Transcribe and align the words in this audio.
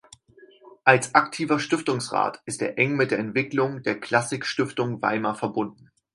Als 0.83 1.13
aktiver 1.13 1.59
Stiftungsrat 1.59 2.41
ist 2.45 2.63
er 2.63 2.79
eng 2.79 2.95
mit 2.95 3.11
der 3.11 3.19
Entwicklung 3.19 3.83
der 3.83 3.99
Klassik 3.99 4.47
Stiftung 4.47 4.99
Weimar 4.99 5.35
verbunden. 5.35 5.91